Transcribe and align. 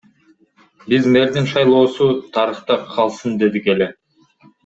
Биз 0.87 1.03
мэрдин 1.13 1.45
шайлоосу 1.51 2.07
тарыхта 2.33 2.75
калсын 2.93 3.31
дедик 3.41 3.65
эле. 3.73 3.89